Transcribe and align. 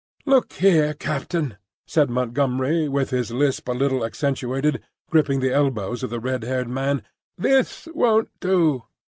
"Look 0.25 0.53
here, 0.53 0.95
Captain," 0.95 1.57
said 1.85 2.09
Montgomery, 2.09 2.89
with 2.89 3.11
his 3.11 3.29
lisp 3.29 3.67
a 3.67 3.71
little 3.73 4.03
accentuated, 4.03 4.81
gripping 5.11 5.41
the 5.41 5.53
elbows 5.53 6.01
of 6.01 6.09
the 6.09 6.19
red 6.19 6.41
haired 6.43 6.69
man, 6.69 7.03
"this 7.37 7.87
won't 7.93 8.29
do!" 8.39 8.81